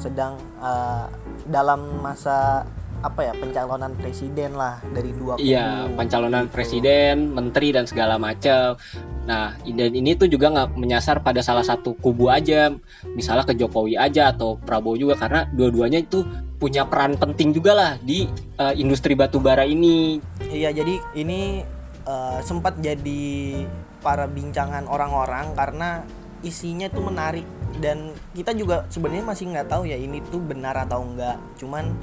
sedang 0.00 0.40
eh, 0.64 1.04
dalam 1.44 2.00
masa 2.00 2.64
apa 3.00 3.20
ya 3.28 3.32
pencalonan 3.32 3.92
presiden 3.96 4.52
lah 4.56 4.76
dari 4.92 5.10
dua 5.16 5.40
Iya, 5.40 5.88
kubu, 5.88 5.96
pencalonan 5.96 6.44
gitu. 6.46 6.52
presiden, 6.52 7.32
menteri 7.32 7.72
dan 7.72 7.84
segala 7.88 8.20
macam. 8.20 8.76
Nah, 9.24 9.56
dan 9.64 9.92
ini 9.96 10.12
tuh 10.16 10.28
juga 10.28 10.52
nggak 10.52 10.76
menyasar 10.76 11.24
pada 11.24 11.40
salah 11.40 11.64
satu 11.64 11.96
kubu 11.96 12.28
aja, 12.28 12.72
misalnya 13.16 13.48
ke 13.48 13.56
Jokowi 13.56 13.96
aja 13.96 14.32
atau 14.32 14.60
Prabowo 14.60 15.00
juga 15.00 15.16
karena 15.16 15.48
dua-duanya 15.48 16.04
itu 16.04 16.24
punya 16.60 16.84
peran 16.84 17.16
penting 17.16 17.56
juga 17.56 17.72
lah 17.72 17.92
di 18.04 18.28
uh, 18.60 18.76
industri 18.76 19.16
batubara 19.16 19.64
ini. 19.64 20.20
Iya 20.52 20.76
jadi 20.76 21.00
ini 21.16 21.64
eh, 22.04 22.38
sempat 22.44 22.76
jadi 22.84 23.64
para 24.04 24.28
bincangan 24.28 24.84
orang-orang 24.84 25.56
karena 25.56 26.04
isinya 26.40 26.88
tuh 26.88 27.04
menarik 27.04 27.44
dan 27.80 28.12
kita 28.32 28.52
juga 28.56 28.84
sebenarnya 28.92 29.24
masih 29.24 29.44
nggak 29.52 29.68
tahu 29.72 29.88
ya 29.88 29.96
ini 29.96 30.20
tuh 30.28 30.40
benar 30.40 30.76
atau 30.84 31.00
enggak. 31.00 31.40
Cuman 31.56 31.96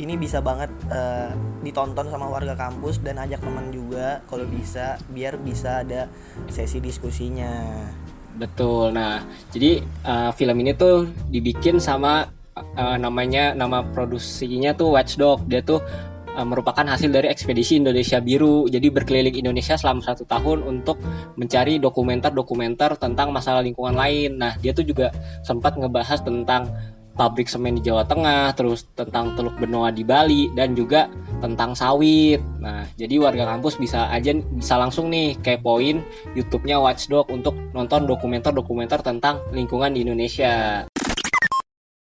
ini 0.00 0.16
bisa 0.16 0.40
banget 0.40 0.72
eh, 0.88 1.36
ditonton 1.60 2.08
sama 2.08 2.26
warga 2.32 2.56
kampus 2.56 3.04
dan 3.04 3.20
ajak 3.20 3.44
teman 3.44 3.68
juga 3.68 4.24
kalau 4.24 4.48
bisa 4.48 4.96
biar 5.12 5.36
bisa 5.36 5.84
ada 5.84 6.08
sesi 6.48 6.80
diskusinya. 6.80 7.84
Betul. 8.32 8.96
Nah, 8.96 9.20
jadi 9.52 9.84
uh, 10.08 10.32
film 10.32 10.56
ini 10.64 10.72
tuh 10.72 11.04
dibikin 11.28 11.76
sama 11.76 12.32
uh, 12.56 12.96
namanya 12.96 13.52
nama 13.52 13.84
produksinya 13.84 14.72
tuh 14.72 14.96
Watchdog. 14.96 15.44
Dia 15.44 15.60
tuh 15.60 15.84
uh, 16.32 16.46
merupakan 16.48 16.80
hasil 16.80 17.12
dari 17.12 17.28
ekspedisi 17.28 17.76
Indonesia 17.76 18.24
Biru. 18.24 18.64
Jadi 18.72 18.88
berkeliling 18.88 19.36
Indonesia 19.36 19.76
selama 19.76 20.00
satu 20.00 20.24
tahun 20.24 20.64
untuk 20.64 20.96
mencari 21.36 21.76
dokumenter-dokumenter 21.76 22.96
tentang 22.96 23.36
masalah 23.36 23.60
lingkungan 23.60 24.00
lain. 24.00 24.40
Nah, 24.40 24.56
dia 24.56 24.72
tuh 24.72 24.88
juga 24.88 25.12
sempat 25.44 25.76
ngebahas 25.76 26.24
tentang 26.24 26.72
pabrik 27.12 27.48
semen 27.48 27.76
di 27.78 27.82
Jawa 27.84 28.04
Tengah, 28.08 28.56
terus 28.56 28.88
tentang 28.96 29.36
Teluk 29.36 29.56
Benoa 29.60 29.92
di 29.92 30.02
Bali, 30.04 30.48
dan 30.56 30.72
juga 30.72 31.08
tentang 31.40 31.76
sawit. 31.76 32.40
Nah, 32.60 32.88
jadi 32.96 33.20
warga 33.20 33.44
kampus 33.56 33.76
bisa 33.76 34.08
aja 34.08 34.32
bisa 34.32 34.74
langsung 34.80 35.12
nih 35.12 35.36
kepoin 35.40 36.00
YouTube-nya 36.32 36.80
Watchdog 36.80 37.28
untuk 37.28 37.54
nonton 37.76 38.08
dokumenter-dokumenter 38.08 39.04
tentang 39.04 39.44
lingkungan 39.52 39.92
di 39.92 40.04
Indonesia. 40.04 40.86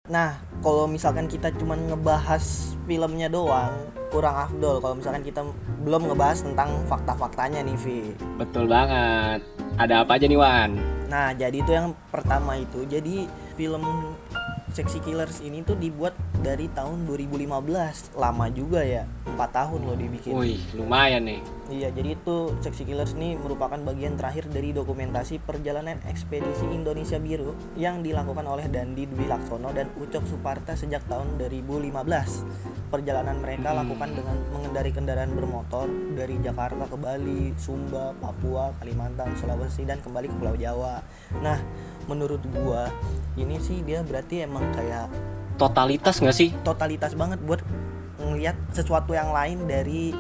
Nah, 0.05 0.37
kalau 0.61 0.85
misalkan 0.85 1.25
kita 1.25 1.49
cuman 1.57 1.89
ngebahas 1.89 2.77
filmnya 2.85 3.33
doang, 3.33 3.73
kurang 4.13 4.37
afdol 4.37 4.77
kalau 4.77 5.01
misalkan 5.01 5.25
kita 5.25 5.41
belum 5.81 6.13
ngebahas 6.13 6.45
tentang 6.45 6.77
fakta-faktanya 6.85 7.65
nih, 7.65 7.77
Vi. 7.81 8.13
Betul 8.37 8.69
banget. 8.69 9.41
Ada 9.81 10.05
apa 10.05 10.21
aja 10.21 10.29
nih 10.29 10.37
Wan? 10.37 10.77
Nah, 11.09 11.33
jadi 11.33 11.57
itu 11.57 11.73
yang 11.73 11.97
pertama 12.13 12.61
itu. 12.61 12.85
Jadi 12.85 13.25
film 13.57 14.13
Sexy 14.75 14.99
Killers 15.07 15.39
ini 15.39 15.63
tuh 15.63 15.79
dibuat 15.79 16.19
dari 16.43 16.67
tahun 16.67 17.07
2015. 17.07 18.19
Lama 18.19 18.51
juga 18.51 18.83
ya. 18.83 19.07
4 19.23 19.39
tahun 19.55 19.87
loh 19.87 19.95
dibikin. 19.95 20.35
Wih, 20.35 20.59
lumayan 20.75 21.31
nih. 21.31 21.39
Iya, 21.65 21.89
jadi 21.97 22.13
itu 22.13 22.53
Sexy 22.61 22.85
Killers 22.85 23.17
ini 23.17 23.41
merupakan 23.41 23.81
bagian 23.81 24.21
terakhir 24.21 24.53
dari 24.53 24.77
dokumentasi 24.77 25.41
perjalanan 25.41 25.97
ekspedisi 26.05 26.69
Indonesia 26.69 27.17
Biru 27.17 27.57
yang 27.81 28.05
dilakukan 28.05 28.45
oleh 28.45 28.69
Dandi 28.69 29.09
Dwi 29.09 29.25
Laksono 29.25 29.73
dan 29.73 29.89
Ucok 29.97 30.29
Suparta 30.29 30.77
sejak 30.77 31.09
tahun 31.09 31.41
2015. 31.41 32.45
Perjalanan 32.93 33.41
mereka 33.41 33.73
Hmm. 33.73 33.81
lakukan 33.81 34.11
dengan 34.13 34.37
mengendari 34.53 34.93
kendaraan 34.93 35.33
bermotor 35.33 35.89
dari 36.13 36.37
Jakarta 36.45 36.85
ke 36.85 36.97
Bali, 37.01 37.57
Sumba, 37.57 38.13
Papua, 38.21 38.69
Kalimantan, 38.77 39.33
Sulawesi 39.33 39.89
dan 39.89 40.05
kembali 40.05 40.29
ke 40.29 40.37
Pulau 40.37 40.61
Jawa. 40.61 41.01
Nah, 41.41 41.57
menurut 42.05 42.45
gua 42.53 42.93
ini 43.41 43.57
sih 43.57 43.81
dia 43.81 44.05
berarti 44.05 44.45
emang 44.45 44.69
kayak 44.77 45.09
Totalitas 45.57 46.21
nggak 46.21 46.37
sih? 46.37 46.51
totalitas 46.61 47.15
banget 47.17 47.39
buat 47.41 47.63
ngelihat 48.21 48.59
sesuatu 48.71 49.15
yang 49.15 49.31
lain 49.31 49.65
dari 49.65 50.11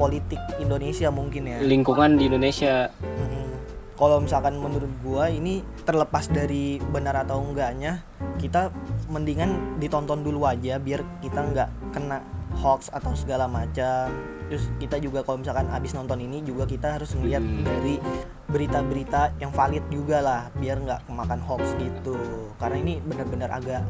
politik 0.00 0.40
Indonesia 0.56 1.12
mungkin 1.12 1.44
ya. 1.44 1.58
Lingkungan 1.60 2.16
di 2.16 2.32
Indonesia. 2.32 2.88
Mm-mm. 3.04 3.52
Kalau 4.00 4.16
misalkan 4.16 4.56
menurut 4.56 4.88
gua 5.04 5.28
ini 5.28 5.60
terlepas 5.84 6.32
dari 6.32 6.80
benar 6.80 7.20
atau 7.20 7.44
enggaknya, 7.44 8.00
kita 8.40 8.72
mendingan 9.12 9.76
ditonton 9.76 10.24
dulu 10.24 10.48
aja 10.48 10.80
biar 10.80 11.04
kita 11.20 11.44
nggak 11.44 11.68
kena 11.92 12.24
hoax 12.56 12.88
atau 12.88 13.12
segala 13.12 13.44
macam. 13.44 14.08
Terus 14.48 14.66
kita 14.80 14.96
juga 14.98 15.20
kalau 15.20 15.44
misalkan 15.44 15.68
abis 15.68 15.92
nonton 15.92 16.18
ini 16.18 16.40
juga 16.42 16.64
kita 16.64 16.96
harus 16.96 17.12
ngeliat 17.12 17.44
Hmm. 17.44 17.62
dari 17.62 18.00
berita-berita 18.50 19.36
yang 19.38 19.52
valid 19.52 19.84
juga 19.92 20.18
lah 20.18 20.40
biar 20.56 20.80
nggak 20.80 21.00
kemakan 21.06 21.40
hoax 21.44 21.76
gitu. 21.76 22.16
Karena 22.56 22.76
ini 22.80 22.98
benar-benar 23.04 23.52
agak 23.52 23.84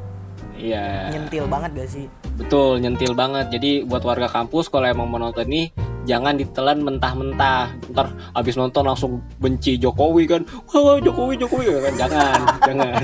Iya. 0.56 1.08
nyentil 1.08 1.48
banget 1.48 1.70
gak 1.72 1.88
sih? 1.88 2.06
Betul, 2.36 2.80
nyentil 2.80 3.12
banget. 3.16 3.48
Jadi 3.48 3.84
buat 3.84 4.04
warga 4.04 4.28
kampus 4.28 4.68
kalau 4.68 4.84
emang 4.84 5.08
mau 5.08 5.16
nonton 5.16 5.48
ini 5.48 5.72
jangan 6.04 6.34
ditelan 6.36 6.78
mentah-mentah. 6.84 7.74
Ntar 7.92 8.06
abis 8.36 8.54
nonton 8.56 8.84
langsung 8.86 9.12
benci 9.40 9.76
Jokowi 9.80 10.24
kan. 10.28 10.42
Wah, 10.70 11.00
Jokowi, 11.00 11.34
Jokowi 11.40 11.64
kan. 11.68 11.94
Jangan, 11.96 12.38
jangan. 12.68 13.02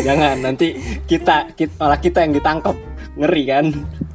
jangan 0.00 0.36
nanti 0.40 0.66
kita, 1.06 1.50
kita 1.54 1.74
malah 1.78 1.98
kita 1.98 2.18
yang 2.26 2.32
ditangkap. 2.36 2.76
Ngeri 3.18 3.42
kan? 3.46 3.64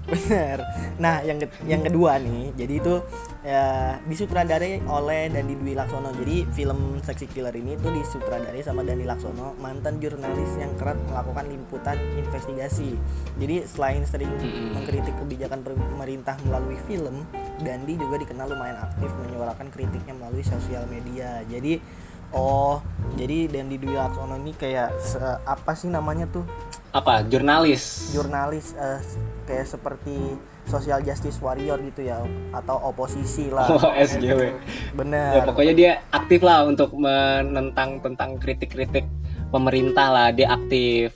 Bener. 0.05 0.59
Nah, 0.95 1.19
yang 1.27 1.43
ke- 1.43 1.51
yang 1.67 1.83
kedua 1.83 2.15
nih, 2.15 2.55
jadi 2.55 2.73
itu 2.79 3.03
ya 3.43 3.65
disutradarai 4.07 4.79
oleh 4.87 5.27
Dandi 5.27 5.59
Dwi 5.59 5.75
Laksono. 5.75 6.15
Jadi 6.15 6.47
film 6.55 7.03
Sexy 7.03 7.27
Killer 7.27 7.51
ini 7.51 7.75
tuh 7.75 7.91
disutradarai 7.91 8.63
sama 8.63 8.79
Dandi 8.79 9.03
Laksono, 9.03 9.59
mantan 9.59 9.99
jurnalis 9.99 10.55
yang 10.55 10.71
kerap 10.79 10.95
melakukan 11.11 11.51
liputan 11.51 11.99
investigasi. 12.15 12.95
Jadi 13.35 13.67
selain 13.67 14.07
sering 14.07 14.31
mengkritik 14.71 15.11
kebijakan 15.19 15.67
pemerintah 15.67 16.39
melalui 16.47 16.79
film, 16.87 17.27
Dandi 17.59 17.99
juga 17.99 18.15
dikenal 18.15 18.55
lumayan 18.55 18.79
aktif 18.79 19.11
menyuarakan 19.27 19.67
kritiknya 19.75 20.15
melalui 20.15 20.47
sosial 20.47 20.87
media. 20.87 21.43
Jadi 21.51 21.83
oh, 22.31 22.79
jadi 23.19 23.51
Dandi 23.51 23.75
Dwi 23.75 23.99
Laksono 23.99 24.39
ini 24.39 24.55
kayak 24.55 24.95
se- 25.03 25.39
apa 25.43 25.75
sih 25.75 25.91
namanya 25.91 26.23
tuh? 26.31 26.47
Apa? 26.95 27.27
Jurnalis. 27.27 28.15
jurnalis 28.15 28.71
eh, 28.79 29.03
kayak 29.43 29.67
seperti 29.67 30.15
social 30.65 30.99
justice 30.99 31.37
warrior 31.39 31.77
gitu 31.79 32.01
ya 32.03 32.21
atau 32.51 32.81
oposisi 32.83 33.47
lah 33.47 33.65
Oh, 33.67 33.93
SJW. 33.93 34.41
Ya, 34.41 34.53
bener 34.91 35.45
pokoknya 35.45 35.73
dia 35.73 35.91
aktif 36.09 36.41
lah 36.41 36.63
untuk 36.63 36.89
menentang 36.91 37.97
tentang 37.99 38.37
kritik-kritik 38.37 39.05
pemerintah 39.47 40.07
lah. 40.09 40.27
Dia 40.29 40.51
aktif 40.51 41.13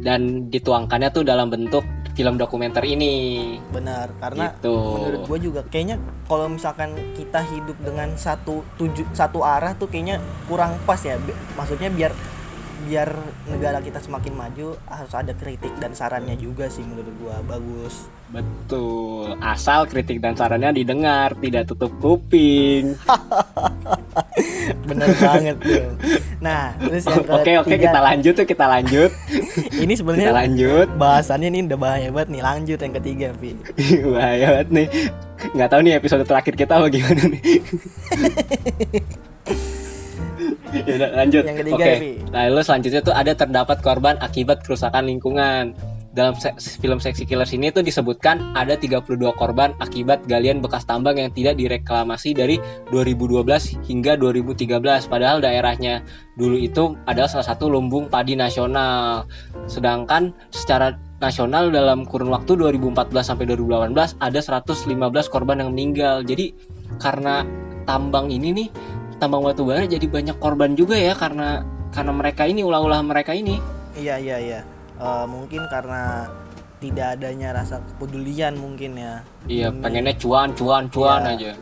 dan 0.00 0.48
dituangkannya 0.48 1.10
tuh 1.10 1.22
dalam 1.22 1.46
bentuk 1.46 1.84
film 2.12 2.34
dokumenter 2.34 2.80
ini. 2.82 3.60
bener 3.68 4.08
karena 4.16 4.48
Gitu. 4.50 4.72
menurut 4.72 5.22
gue 5.28 5.38
juga 5.42 5.60
kayaknya 5.62 6.00
kalau 6.24 6.48
misalkan 6.48 6.88
kita 7.12 7.44
hidup 7.44 7.76
dengan 7.78 8.08
satu 8.16 8.64
tuju 8.74 9.04
satu 9.12 9.44
arah 9.44 9.76
tuh 9.76 9.84
kayaknya 9.84 10.16
kurang 10.48 10.80
pas 10.82 10.96
ya 10.98 11.20
maksudnya 11.52 11.92
biar 11.92 12.16
biar 12.84 13.08
negara 13.48 13.80
kita 13.80 13.98
semakin 13.98 14.36
maju 14.36 14.76
harus 14.84 15.12
ada 15.16 15.32
kritik 15.32 15.72
dan 15.80 15.96
sarannya 15.96 16.36
juga 16.36 16.68
sih 16.68 16.84
menurut 16.84 17.14
gua 17.16 17.36
bagus 17.46 18.12
Betul. 18.26 19.38
Asal 19.38 19.86
kritik 19.86 20.18
dan 20.18 20.34
sarannya 20.34 20.74
didengar, 20.74 21.38
tidak 21.38 21.70
tutup 21.70 21.94
kuping. 22.02 22.98
bener 24.88 25.06
banget 25.22 25.56
tuh 25.62 25.94
nah 26.42 26.74
terus 26.78 27.06
yang 27.06 27.22
Oke, 27.38 27.52
oke, 27.58 27.74
kita 27.78 28.00
lanjut 28.02 28.34
tuh, 28.34 28.46
kita 28.46 28.66
lanjut. 28.66 29.10
ini 29.82 29.92
Kita 29.94 30.00
sebenarnya 30.02 30.32
lanjut. 30.34 30.86
bahasannya 30.98 31.48
ini 31.52 31.70
udah 31.70 31.78
bahaya 31.78 32.08
banget 32.10 32.28
nih 32.34 32.42
lanjut 32.42 32.78
yang 32.82 32.94
ketiga 32.98 33.26
Vi 33.38 33.50
Bahaya 34.04 34.46
banget 34.58 34.68
nih. 34.72 34.86
Nggak 35.54 35.68
tahu 35.70 35.80
nih 35.86 35.92
episode 35.96 36.24
terakhir 36.26 36.54
kita 36.58 36.72
apa 36.80 36.86
gimana 36.90 37.22
nih. 37.30 37.60
Yaudah, 40.88 41.10
lanjut. 41.14 41.42
Yang 41.46 41.58
ketiga, 41.62 41.84
Oke. 41.84 41.92
Vi. 42.00 42.10
Lalu 42.32 42.60
selanjutnya 42.62 43.00
tuh 43.02 43.14
ada 43.14 43.32
terdapat 43.32 43.78
korban 43.82 44.14
akibat 44.18 44.62
kerusakan 44.66 45.06
lingkungan. 45.06 45.76
Dalam 46.16 46.32
se- 46.32 46.56
film 46.80 46.96
Sexy 46.96 47.28
Killers 47.28 47.52
ini 47.52 47.68
tuh 47.68 47.84
disebutkan 47.84 48.56
ada 48.56 48.72
32 48.72 49.04
korban 49.36 49.76
akibat 49.84 50.24
galian 50.24 50.64
bekas 50.64 50.88
tambang 50.88 51.20
yang 51.20 51.28
tidak 51.28 51.60
direklamasi 51.60 52.32
dari 52.32 52.56
2012 52.88 53.44
hingga 53.84 54.16
2013. 54.16 54.80
Padahal 55.12 55.44
daerahnya 55.44 56.00
dulu 56.40 56.56
itu 56.56 56.96
adalah 57.04 57.28
salah 57.28 57.52
satu 57.52 57.68
lumbung 57.68 58.08
padi 58.08 58.32
nasional. 58.32 59.28
Sedangkan 59.68 60.32
secara 60.48 60.96
nasional 61.20 61.68
dalam 61.68 62.08
kurun 62.08 62.32
waktu 62.32 62.64
2014 62.64 63.12
sampai 63.20 63.44
2018 63.52 64.16
ada 64.16 64.40
115 64.40 65.28
korban 65.28 65.60
yang 65.60 65.76
meninggal. 65.76 66.24
Jadi 66.24 66.56
karena 66.96 67.44
tambang 67.84 68.28
ini 68.28 68.56
nih, 68.56 68.68
tambang 69.16 69.42
batu 69.42 69.64
bara 69.64 69.84
jadi 69.84 70.04
banyak 70.04 70.36
korban 70.36 70.72
juga 70.72 70.94
ya 70.94 71.12
karena 71.12 71.64
karena 71.90 72.12
mereka 72.12 72.44
ini 72.44 72.60
ulah-ulah 72.60 73.00
mereka 73.00 73.32
ini. 73.32 73.56
Iya 73.96 74.20
iya 74.20 74.36
iya. 74.38 74.60
Eh, 74.96 75.24
mungkin 75.26 75.64
karena 75.68 76.28
tidak 76.76 77.16
adanya 77.16 77.56
rasa 77.56 77.80
kepedulian 77.80 78.52
mungkin 78.56 79.00
ya. 79.00 79.24
Iya, 79.48 79.72
Demi- 79.72 79.80
pengennya 79.80 80.14
cuan, 80.20 80.52
cuan, 80.52 80.84
cuan 80.92 81.20
Iya. 81.24 81.32
aja. 81.32 81.52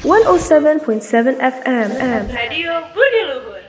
107.7 0.00 1.36
FM. 1.38 1.88
Radio 2.28 2.72
Budi 2.90 3.20
Luhur. 3.28 3.62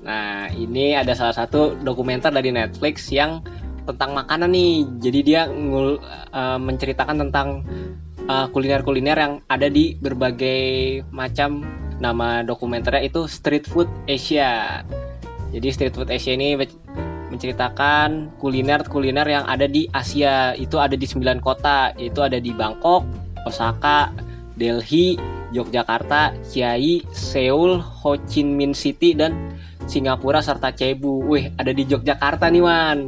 Nah, 0.00 0.48
ini 0.50 0.96
ada 0.96 1.12
salah 1.12 1.36
satu 1.36 1.76
dokumenter 1.76 2.32
dari 2.32 2.48
Netflix 2.48 3.12
yang 3.12 3.44
tentang 3.84 4.16
makanan 4.16 4.48
nih. 4.48 4.72
Jadi 4.96 5.20
dia 5.20 5.44
ngul, 5.44 6.00
eh, 6.32 6.58
menceritakan 6.58 7.28
tentang 7.28 7.48
eh, 8.30 8.46
kuliner-kuliner 8.54 9.18
yang 9.18 9.34
ada 9.50 9.66
di 9.66 9.98
berbagai 9.98 11.02
macam 11.10 11.66
nama 11.98 12.46
dokumenternya 12.46 13.02
itu 13.04 13.26
Street 13.26 13.66
Food 13.66 13.90
Asia. 14.06 14.80
Jadi 15.50 15.68
Street 15.74 15.94
Food 15.98 16.08
Asia 16.08 16.38
ini 16.38 16.54
menceritakan 17.30 18.38
kuliner-kuliner 18.38 19.26
yang 19.26 19.44
ada 19.46 19.66
di 19.66 19.90
Asia. 19.90 20.54
Itu 20.54 20.78
ada 20.78 20.94
di 20.94 21.06
9 21.06 21.42
kota, 21.42 21.92
yaitu 21.98 22.22
ada 22.22 22.38
di 22.38 22.54
Bangkok, 22.54 23.04
Osaka, 23.44 24.10
Delhi, 24.56 25.18
Yogyakarta, 25.50 26.34
Chiai, 26.46 27.02
Seoul, 27.10 27.82
Ho 27.82 28.14
Chi 28.26 28.46
Minh 28.46 28.74
City 28.74 29.14
dan 29.14 29.54
Singapura 29.90 30.38
serta 30.40 30.70
Cebu. 30.70 31.26
Wih, 31.26 31.50
ada 31.58 31.74
di 31.74 31.82
Yogyakarta 31.86 32.46
nih, 32.50 32.62
Wan. 32.62 32.98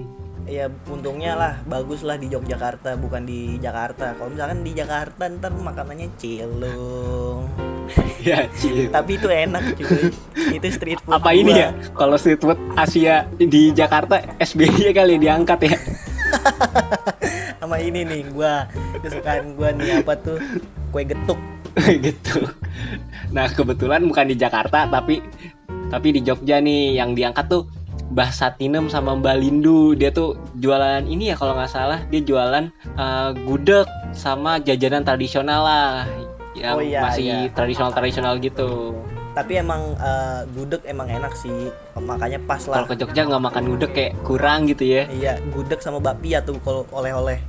Ya 0.42 0.66
untungnya 0.90 1.38
lah 1.38 1.54
bagus 1.64 2.02
lah 2.02 2.18
di 2.18 2.26
Yogyakarta 2.26 2.98
bukan 2.98 3.22
di 3.22 3.56
Jakarta. 3.62 4.18
Kalau 4.18 4.34
misalkan 4.34 4.66
di 4.66 4.72
Jakarta 4.74 5.30
ntar 5.30 5.54
makanannya 5.54 6.08
cilung. 6.18 7.46
ya, 8.28 8.46
Ci. 8.58 8.88
Tapi 8.88 9.10
itu 9.18 9.28
enak 9.28 9.62
cuy. 9.78 10.10
itu 10.56 10.66
street 10.72 11.00
food. 11.02 11.14
Apa 11.14 11.30
ini 11.34 11.52
gua. 11.54 11.62
ya? 11.62 11.68
Kalau 11.94 12.16
street 12.18 12.40
food 12.42 12.58
Asia 12.74 13.26
di 13.36 13.70
Jakarta, 13.74 14.18
SBY 14.38 14.94
kali 14.94 15.18
diangkat 15.18 15.58
ya. 15.66 15.76
Sama 17.60 17.78
ini 17.78 18.02
nih 18.02 18.22
gua 18.34 18.66
kesukaan 18.98 19.54
gua 19.54 19.70
nih 19.74 20.02
apa 20.02 20.14
tuh 20.18 20.38
kue 20.90 21.02
getuk. 21.06 21.38
gitu. 22.04 22.44
Nah, 23.32 23.48
kebetulan 23.48 24.04
bukan 24.04 24.28
di 24.28 24.36
Jakarta 24.36 24.84
tapi 24.84 25.24
tapi 25.88 26.08
di 26.12 26.20
Jogja 26.24 26.60
nih 26.60 27.00
yang 27.00 27.12
diangkat 27.16 27.48
tuh 27.48 27.68
Mbah 28.12 28.28
Satinem 28.28 28.92
sama 28.92 29.16
Mbak 29.16 29.36
Lindu. 29.40 29.96
Dia 29.96 30.12
tuh 30.12 30.36
jualan 30.60 31.00
ini 31.08 31.32
ya 31.32 31.36
kalau 31.40 31.56
nggak 31.56 31.72
salah, 31.72 32.04
dia 32.12 32.20
jualan 32.20 32.68
eh, 32.84 33.30
gudeg 33.48 33.88
sama 34.12 34.60
jajanan 34.60 35.00
tradisional 35.00 35.64
lah. 35.64 36.04
Yang 36.52 36.76
Oh, 36.76 36.84
iya, 36.84 37.00
masih 37.00 37.24
iya. 37.24 37.40
tradisional-tradisional 37.56 38.36
gitu. 38.44 38.92
Tapi 39.32 39.64
emang 39.64 39.96
eh, 39.96 40.44
gudeg 40.52 40.84
emang 40.84 41.08
enak 41.08 41.32
sih. 41.32 41.72
Makanya 41.96 42.36
pas 42.44 42.60
Kalau 42.60 42.84
lah. 42.84 42.88
ke 42.92 43.00
Jogja 43.00 43.24
nggak 43.24 43.44
makan 43.48 43.64
gudeg 43.64 43.90
kayak 43.96 44.12
kurang 44.28 44.68
gitu 44.68 44.84
ya. 44.84 45.08
Iya, 45.08 45.40
gudeg 45.48 45.80
sama 45.80 45.96
bakpia 45.96 46.44
tuh 46.44 46.60
kalau 46.60 46.84
oleh-oleh. 46.92 47.40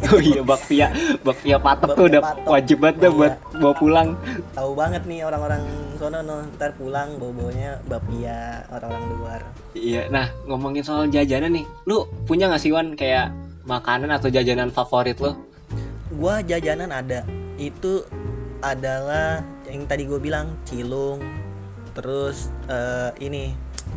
Oh 0.08 0.20
iya 0.20 0.40
bakpia, 0.40 0.86
bakpia 1.20 1.56
patok 1.56 1.90
tuh 1.92 2.04
udah 2.06 2.22
patok. 2.22 2.46
wajib 2.48 2.76
banget 2.78 2.96
dah 2.98 3.10
Iya. 3.10 3.16
buat 3.16 3.34
bawa 3.58 3.74
pulang. 3.74 4.08
Tahu 4.52 4.70
banget 4.72 5.02
nih 5.04 5.20
orang-orang 5.22 5.62
sono 5.96 6.18
no, 6.22 6.36
ntar 6.54 6.70
pulang 6.74 7.18
bawa-bawanya 7.18 7.82
bakpia 7.84 8.38
orang-orang 8.70 9.06
luar. 9.12 9.40
Iya, 9.72 10.02
nah 10.08 10.26
ngomongin 10.44 10.80
soal 10.80 11.06
jajanan 11.06 11.52
nih, 11.52 11.66
lu 11.84 12.06
punya 12.24 12.46
nggak 12.46 12.62
sih 12.62 12.70
Wan 12.70 12.94
kayak 12.94 13.34
makanan 13.64 14.08
atau 14.08 14.28
jajanan 14.28 14.70
favorit 14.70 15.18
lu? 15.18 15.34
Gua 16.10 16.40
jajanan 16.40 16.88
ada. 16.88 17.26
Itu 17.56 18.06
adalah 18.58 19.42
yang 19.66 19.84
tadi 19.84 20.02
gue 20.02 20.16
bilang 20.16 20.54
cilung. 20.64 21.20
Terus 21.92 22.48
eh, 22.66 23.10
ini 23.20 23.52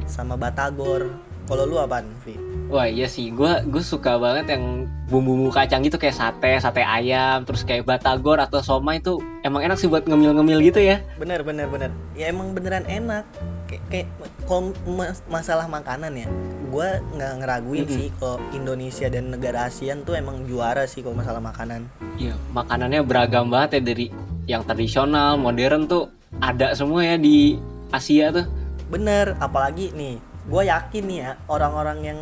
sama 0.05 0.33
batagor. 0.35 1.13
Kalau 1.45 1.63
lu 1.65 1.77
apaan, 1.77 2.05
Vi? 2.21 2.37
Wah 2.71 2.87
iya 2.87 3.03
sih, 3.03 3.35
gua 3.35 3.59
gue 3.67 3.83
suka 3.83 4.15
banget 4.15 4.55
yang 4.55 4.87
bumbu-bumbu 5.11 5.51
kacang 5.51 5.83
gitu 5.83 5.99
kayak 5.99 6.15
sate, 6.15 6.55
sate 6.63 6.79
ayam, 6.79 7.43
terus 7.43 7.67
kayak 7.67 7.83
batagor 7.83 8.39
atau 8.39 8.63
somai 8.63 9.03
itu 9.03 9.19
emang 9.43 9.67
enak 9.67 9.75
sih 9.75 9.91
buat 9.91 10.07
ngemil-ngemil 10.07 10.63
gitu 10.71 10.79
ya. 10.79 11.03
Bener 11.19 11.43
bener 11.43 11.67
bener. 11.67 11.91
Ya 12.15 12.31
emang 12.31 12.55
beneran 12.55 12.87
enak. 12.87 13.27
Kayak, 13.67 13.83
kayak 13.91 14.07
kalau 14.47 14.71
mas- 14.87 15.23
masalah 15.27 15.67
makanan 15.67 16.15
ya, 16.15 16.31
gue 16.71 16.87
nggak 17.11 17.31
ngeraguin 17.43 17.83
Mm-mm. 17.83 17.97
sih 17.99 18.07
kalau 18.15 18.39
Indonesia 18.55 19.07
dan 19.11 19.35
negara 19.35 19.67
ASEAN 19.67 20.07
tuh 20.07 20.15
emang 20.15 20.47
juara 20.47 20.87
sih 20.87 21.03
kalau 21.03 21.19
masalah 21.19 21.43
makanan. 21.43 21.91
Iya, 22.15 22.39
makanannya 22.55 23.03
beragam 23.03 23.51
banget 23.51 23.79
ya 23.79 23.81
dari 23.83 24.07
yang 24.47 24.63
tradisional, 24.63 25.35
modern 25.35 25.91
tuh 25.91 26.07
ada 26.39 26.71
semua 26.71 27.03
ya 27.03 27.19
di 27.19 27.59
Asia 27.91 28.31
tuh. 28.31 28.47
Bener, 28.87 29.35
apalagi 29.39 29.91
nih, 29.91 30.19
gue 30.51 30.63
yakin 30.67 31.03
nih 31.07 31.17
ya 31.23 31.31
orang-orang 31.47 31.97
yang 32.03 32.19